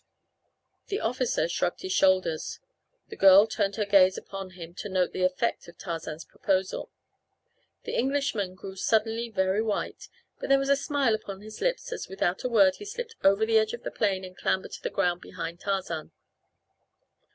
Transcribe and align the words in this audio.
The 0.87 0.99
officer 0.99 1.47
shrugged 1.47 1.81
his 1.83 1.93
shoulders. 1.93 2.59
The 3.09 3.15
girl 3.15 3.45
turned 3.45 3.75
her 3.75 3.85
gaze 3.85 4.17
upon 4.17 4.49
him 4.57 4.73
to 4.79 4.89
note 4.89 5.11
the 5.11 5.21
effect 5.23 5.67
of 5.67 5.77
Tarzan's 5.77 6.25
proposal. 6.25 6.89
The 7.83 7.93
Englishman 7.93 8.55
grew 8.55 8.75
suddenly 8.75 9.29
very 9.29 9.61
white, 9.61 10.09
but 10.39 10.49
there 10.49 10.57
was 10.57 10.69
a 10.69 10.75
smile 10.75 11.13
upon 11.13 11.41
his 11.41 11.61
lips 11.61 11.91
as 11.91 12.07
without 12.09 12.43
a 12.43 12.49
word 12.49 12.77
he 12.77 12.85
slipped 12.85 13.15
over 13.23 13.45
the 13.45 13.59
edge 13.59 13.73
of 13.73 13.83
the 13.83 13.91
plane 13.91 14.25
and 14.25 14.35
clambered 14.35 14.71
to 14.71 14.81
the 14.81 14.89
ground 14.89 15.21
behind 15.21 15.59
Tarzan. 15.59 16.11